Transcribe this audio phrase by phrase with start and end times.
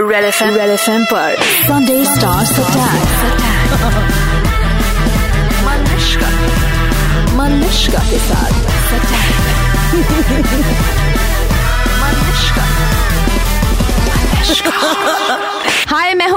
[0.00, 1.34] Red F M red F M पर
[1.66, 3.08] Sunday stars attack
[5.66, 6.30] Manushka
[7.36, 8.68] Manushka के साथ
[12.00, 12.18] हाय
[15.32, 15.59] मैं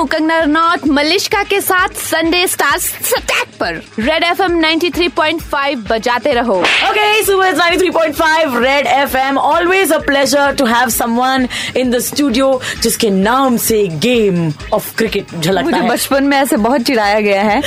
[0.03, 2.79] हूँ कंगना रनौत मलिश्का के साथ संडे स्टार
[3.17, 6.55] अटैक पर। रेड एफ़ एम बजाते रहो।
[6.87, 9.37] Okay, Super it's 93.5 Red FM.
[9.37, 12.49] Always a pleasure to have someone in the studio
[12.81, 17.41] जिसके नाम से गेम ऑफ़ क्रिकेट झलकता मुझे है। बचपन में ऐसे बहुत चिढ़ाया गया
[17.41, 17.61] है।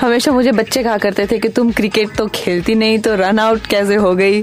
[0.00, 3.66] हमेशा मुझे बच्चे कहा करते थे कि तुम क्रिकेट तो खेलती नहीं तो रन आउट
[3.66, 4.40] कैसे हो गई?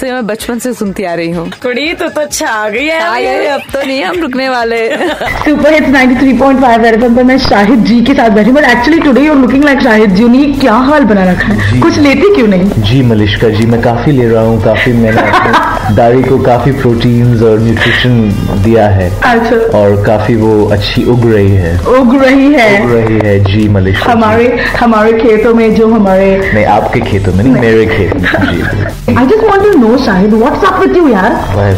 [0.00, 3.46] सो मैं बचपन से सुनती आ रही हूँ। कुड़ी तो तो अच्छा आ गई है।
[3.46, 8.00] अब तो नहीं हम रुकने वाले सुपर हिट्स 93.5 रेड एफएम पर मैं शाहिद जी
[8.04, 11.24] के साथ बैठी but actually today you looking like Shahid ji ने क्या हाल बना
[11.30, 11.80] रखा है?
[11.80, 12.82] कुछ लेते क्यों नहीं?
[12.82, 17.58] जी मलिश्का जी मैं काफ़ी ले रहा हूँ काफ़ी मैंने दाढ़ी को काफ़ी प्रोटीन्स और
[17.60, 18.18] न्यूट्रिशन
[18.64, 23.18] दिया है। अच्छा। और काफ़ी वो अच्छी उग रही है। उग रही है। उग रही
[23.28, 24.46] है जी मलिश्का हमारे
[24.80, 29.26] हमारे खेतों में जो हमारे नहीं आपके खेतों में नहीं मेरे खेत में जी। I
[29.26, 31.32] just want to know Shahid what's up with you यार?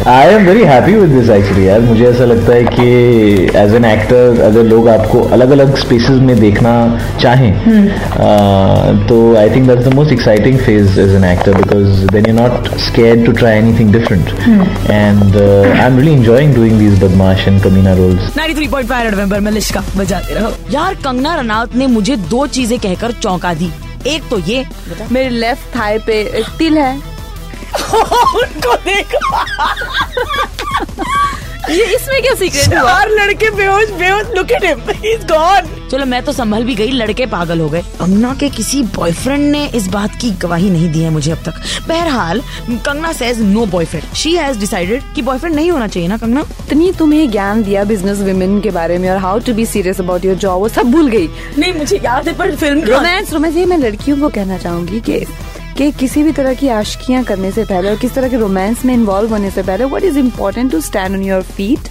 [0.07, 2.87] I am very happy with this actually यार। मुझे ऐसा लगता है कि
[3.59, 6.73] एज एन एक्टर अगर लोग आपको अलग अलग स्पेसेस में देखना
[7.21, 12.25] चाहें uh, तो I think that's the most exciting phase as an actor because then
[12.27, 14.29] you not scared to try anything different
[14.89, 15.37] and
[15.79, 19.41] I am really enjoying doing these Badmaash and Kameena roles 93.5 Red FM पर
[19.97, 23.71] बजाते रहो। यार कंगना रनौत ने मुझे दो चीज़ें कहकर चौंका दी।
[24.07, 24.65] एक तो ये
[25.11, 26.95] मेरे लेफ़्ट थाई पे एक तिल है।
[27.75, 29.37] उनको देखो।
[31.69, 32.81] ये इसमें क्या सीक्रेट हुआ?
[32.83, 36.75] चार लड़के बेहोश बेहोश look at him he is gone चलो मैं तो संभल भी
[36.75, 40.89] गई लड़के पागल हो गए। कंगना के किसी बॉयफ्रेंड ने इस बात की गवाही नहीं
[40.91, 45.55] दी है मुझे अब तक। बहरहाल Kangana says no boyfriend she has decided कि बॉयफ्रेंड
[45.55, 46.45] नहीं होना चाहिए ना कंगना?
[46.65, 50.25] इतनी तुम्हें ज्ञान दिया बिज़नेस वुमेन के बारे में और how to be serious about
[50.25, 53.65] your job वो सब भूल गई। नहीं मुझे याद है पर फ़िल्म रोमांस रोमांस ये
[53.65, 55.25] मैं लड़कियों को कहना चाहूँगी कि
[55.79, 58.93] कि किसी भी तरह की आशकियाँ करने से पहले और किस तरह के रोमांस में
[58.93, 61.87] इन्वॉल्व होने से पहले what is important to stand on your feet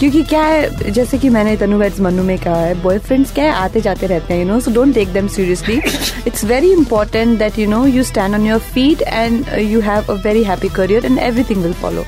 [0.00, 3.52] क्योंकि क्या है, जैसे कि मैंने तनु वैट्स मनु में कहा है बॉयफ्रेंड्स क्या है
[3.62, 5.80] आते जाते रहते हैं you know so don't take them seriously
[6.26, 10.22] it's very important that you know you stand on your feet and you have a
[10.24, 12.04] very happy career and everything will follow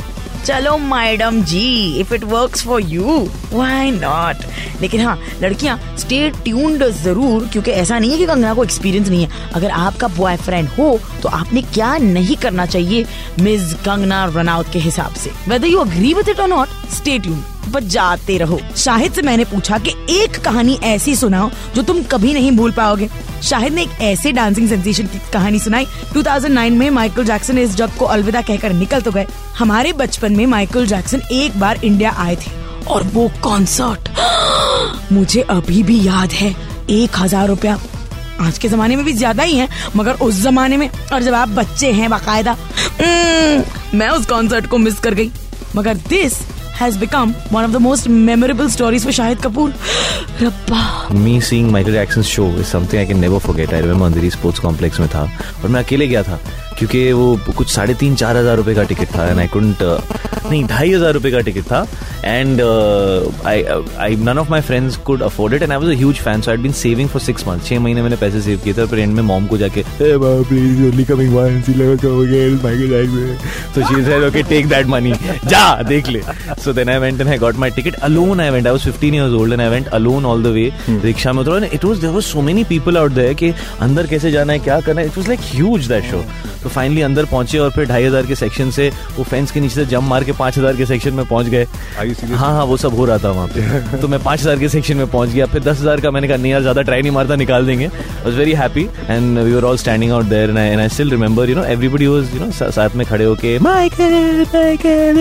[0.46, 3.18] चलो, madam ji if it work for you
[3.52, 4.44] why not
[4.80, 9.24] लेकिन हाँ लड़कियाँ stay tuned ज़रूर, क्योंकि ऐसा नहीं है कि कंगना को एक्सपीरियंस नहीं
[9.24, 13.04] है। अगर आपका बॉयफ्रेंड हो तो आपने क्या नहीं करना चाहिए
[13.40, 17.61] मिस कंगना रनआउट के हिसाब से। Whether you agree with it और नॉट स्टे ट्यून्ड
[17.72, 22.50] बजाते रहो। शाहिद से मैंने पूछा कि एक कहानी ऐसी सुनाओ जो तुम कभी नहीं
[22.52, 23.08] भूल पाओगे।
[23.42, 27.96] शाहिद ने एक ऐसे डांसिंग सेंसेशन की कहानी सुनाई। 2009 में माइकल जैक्सन इस जग
[27.98, 29.26] को अलविदा कहकर निकल तो गए।
[29.58, 34.08] हमारे बचपन में माइकल जैक्सन एक बार इंडिया आए थे। और वो कॉन्सर्ट
[35.12, 36.54] मुझे अभी भी याद है।
[36.90, 37.78] एक हज़ार रुपया।
[38.40, 41.48] आज के जमाने में भी ज़्यादा ही है मगर उस जमाने में। और जब आप
[41.50, 45.30] बच्चे हैं बाकायदा हम्म, मैं उस कॉन्सर्ट को मिस कर गई।
[45.76, 46.38] मगर this
[46.80, 49.74] has become one of the most memorable stories for Shahid Kapoor
[50.42, 54.30] रब्बा me seeing Michael Jackson show is something I can never forget I remember Andheri
[54.30, 55.22] sports complex में था,
[55.62, 56.38] और मैं अकेले गया था।
[56.82, 60.64] क्योंकि वो कुछ साढ़े तीन चार हज़ार रुपए का टिकट था एंड आई कुंट नहीं
[60.68, 61.86] ढाई हज़ार रुपए का टिकट था
[62.24, 62.60] and
[64.00, 66.60] I none of my friends could afford it and I was a fan so I'd
[66.60, 69.22] been saving for six month छह महीने मैंने पैसे सेव किए थे पर एंड में
[69.22, 69.82] मॉम को जाके
[74.42, 75.12] टेक दैट मनी
[75.46, 76.22] जा देख ले.
[76.64, 79.32] So then I went I got my ticket alone I went I was 15 years
[79.40, 80.70] old and I went alone all the way
[81.04, 81.42] rickshaw में.
[81.42, 84.80] उतरा it was there was so many people out there अंदर कैसे जाना है क्या
[84.80, 85.06] करना है?
[85.06, 86.24] It was like huge that show
[86.72, 89.84] finally अंदर पहुँचे और फिर ढाई हज़ार के सेक्शन से वो फेंस के नीचे से
[89.86, 91.66] जम मार के पाँच हज़ार के सेक्शन में पहुँच गए।
[92.34, 94.96] हाँ हाँ वो सब हो रहा था वहाँ पे। तो मैं पाँच हज़ार के सेक्शन
[94.96, 97.36] में पहुँच गया। फिर दस हज़ार का मैंने कहा नहीं यार ज़्यादा ट्राई नहीं मारता
[97.36, 97.86] निकाल देंगे।
[98.24, 101.56] Was very happy and we are all standing out there and I still remember you
[101.56, 105.20] know everybody was you know साथ में खड़े होके Michael Michael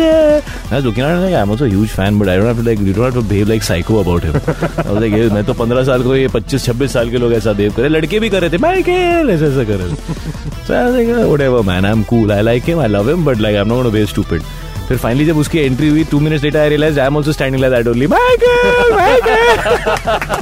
[2.62, 4.36] like you don't have to behave like psycho about him.
[4.36, 7.34] I was like ये मैं तो 15 साल को ये 25 26 साल के लोग
[7.34, 10.78] ऐसा behave करे लड़के भी कर रहे थे माइकल ऐसा ऐसा कर रहे थे। So
[10.80, 11.86] I was like oh, whatever man.
[11.86, 12.32] I'm cool.
[12.32, 12.80] I like him.
[12.80, 14.42] I love him but like I'm not going to be stupid.
[14.88, 17.62] फिर फाइनली जब उसकी एंट्री हुई two minutes later I realise I am also standing
[17.62, 19.42] like that only Michael Michael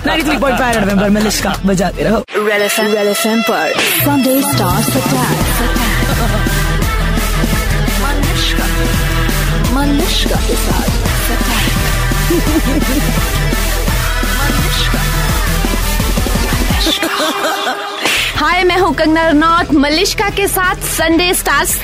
[0.08, 3.66] 93.5 red FM पर मलिश्का बजाते रहो। Red F M red F M पर
[4.06, 5.40] Sunday stars attack
[9.76, 10.90] Manushka के साथ.
[19.00, 21.76] कंगना रनौत मलिश्का के साथ संडे स्टार्स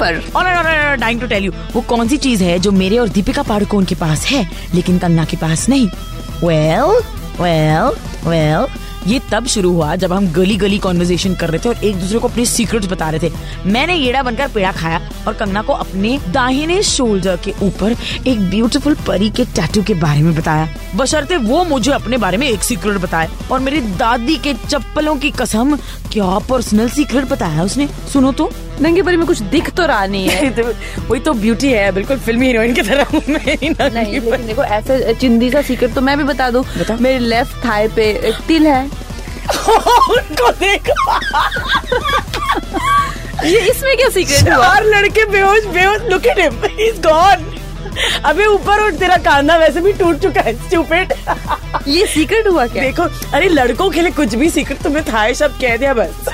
[0.00, 3.84] पर। डाइंग टू टेल यू वो कौन सी चीज़ है जो मेरे और दीपिका पाडुकोण
[3.84, 4.44] के पास है,
[4.74, 5.86] लेकिन कंगना के पास नहीं?
[6.44, 7.00] वेल
[7.40, 7.96] वेल
[8.28, 8.66] वेल
[9.06, 12.18] ये तब शुरू हुआ जब हम गली गली कॉन्वर्जेशन कर रहे थे और एक दूसरे
[12.18, 13.32] को अपने सीक्रेट्स बता रहे थे।
[13.66, 17.96] मैंने येड़ा बनकर पेड़ा खाया और कंगना को अपने दाहिने शोल्डर के ऊपर
[18.26, 22.48] एक ब्यूटीफुल परी के टैटू के बारे में बताया। बशर्ते वो मुझे अपने बारे में
[22.48, 25.76] एक सीक्रेट बताए। और मेरी दादी के चप्पलों की कसम
[26.12, 27.88] क्या पर्सनल सीक्रेट बताया उसने?
[28.12, 30.50] सुनो तो। नंगे परी में कुछ दिख तो रहा नहीं है।
[31.08, 33.70] वही तो ब्यूटी है बिल्कुल फिल्मी हीरोइन की तरह नहीं
[34.20, 36.64] लेकिन देखो ऐसे चिंदी सा सीक्रेट तो मैं भी बता दूँ।
[37.00, 38.84] मेरे लेफ़्ट थाई पे एक तिल है।
[39.68, 41.12] उनको देखो।
[43.44, 44.62] ये इसमें क्या सीक्रेट हुआ?
[44.64, 47.50] चार लड़के बेहोश बेहोश look at him he is gone
[48.24, 51.12] अबे ऊपर उठ तेरा कांधा वैसे भी टूट चुका है स्टूपिड
[51.88, 52.82] ये सीक्रेट हुआ क्या?
[52.82, 53.02] देखो
[53.36, 56.28] अरे लड़कों के लिए कुछ भी सीक्रेट तुम्हें थाय शब्द कह दिया बस.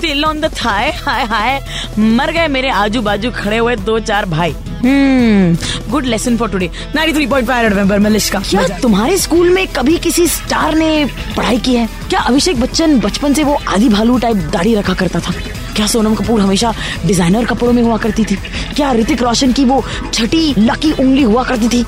[0.00, 1.60] तिल ऑन द थाय हाय हाय.
[1.98, 4.54] मर गए मेरे आजू बाजू खड़े हुए दो चार भाई.
[4.84, 8.40] हम्म गुड लेसन फॉर टुडे 93.5 नवंबर मलिश्का.
[8.50, 11.04] क्या तुम्हारे स्कूल में कभी किसी स्टार ने
[11.36, 11.88] पढ़ाई की है?
[12.08, 15.32] क्या अभिषेक बच्चन बचपन से वो आदि भालू टाइप दाढ़ी रखा करता था?
[15.78, 16.72] क्या सोनम कपूर हमेशा
[17.06, 18.36] डिज़ाइनर कपड़ों में हुआ करती थी?
[18.76, 19.82] क्या ऋतिक रोशन की वो
[20.12, 21.84] छठी लकी उंगली हुआ करती थी?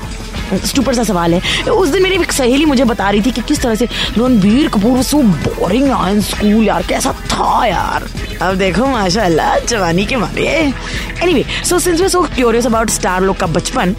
[0.65, 3.61] स्टूपर सा सवाल है। उस दिन मेरी एक सहेली मुझे बता रही थी कि किस
[3.61, 3.85] तरह से
[4.17, 8.07] Ranbir Kapoor so boring in school यार, कैसा था यार।
[8.41, 10.47] अब देखो, माशाल्लाह, जवानी के मारे।
[11.23, 13.95] Anyway so since we so curious about star लोग का बचपन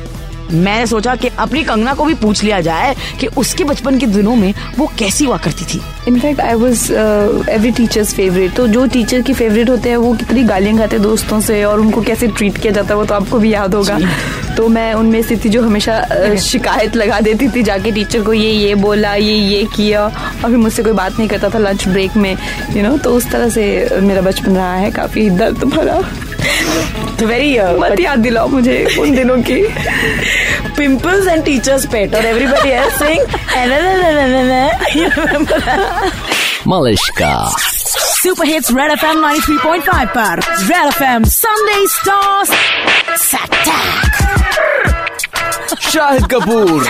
[0.54, 4.34] मैंने सोचा कि अपनी कंगना को भी पूछ लिया जाए कि उसके बचपन के दिनों
[4.36, 9.22] में वो कैसी हुआ करती थी। In fact I was every teacher's favourite तो जो टीचर
[9.22, 12.72] की फेवरेट होते हैं वो कितनी गालियाँ खाते दोस्तों से और उनको कैसे ट्रीट किया
[12.72, 13.98] जाता है वो तो आपको भी याद होगा।
[14.56, 18.50] तो मैं उनमें से थी जो हमेशा शिकायत लगा देती थी जाके टीचर को ये
[18.50, 22.16] ये बोला ये ये किया और फिर मुझसे कोई बात नहीं करता था लंच ब्रेक
[22.16, 23.64] में यू you नो तो उस तरह से
[24.02, 26.00] मेरा बचपन रहा है काफ़ी दर्द भरा।
[27.18, 29.60] तो वेरी मत याद दिलाओ मुझे उन दिनों की।
[30.76, 33.22] पिंपल्स एंड टीचर्स पेट और everybody is saying
[36.68, 42.50] Malishka super hits Red FM 93.5 पर। Red FM Sunday stars
[45.92, 46.84] Shahid Kapoor.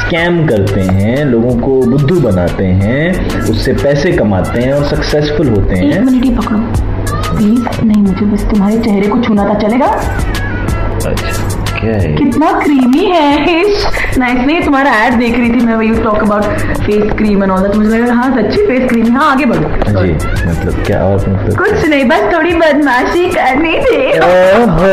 [0.00, 5.74] Scam करते हैं लोगों को बुद्धू बनाते हैं उससे पैसे कमाते हैं और सक्सेसफुल होते
[5.74, 6.58] हैं पकड़ो।
[8.10, 9.86] मुझे बस तुम्हारे चेहरे को छूना था चलेगा?
[11.06, 13.62] अच्छा क्या है कितना क्रीमी है
[14.18, 16.44] नाइस नहीं तुम्हारा ऐड देख रही थी मैं वही talk about
[16.84, 20.12] face cream and all that मुझे लगा हाँ सच्ची फेस क्रीम हाँ। आगे बढ़ो। जी
[20.12, 24.92] मतलब क्या और मतलब कुछ नहीं बस थोड़ी बदमाशी करनी थी। ओहो।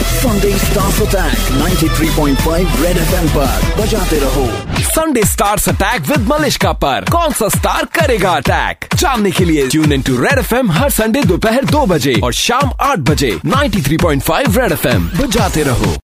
[0.21, 4.45] Sunday stars attack 93.5 Red FM पर बजाते रहो।
[4.81, 9.93] Sunday stars attack with Malishka पर। कौन सा स्टार करेगा अटैक जानने के लिए tune
[9.93, 14.71] in to Red FM her Sunday दोपहर दो बजे और शाम आठ बजे 93.5 रेड
[14.71, 15.95] एफएम बजाते रहो।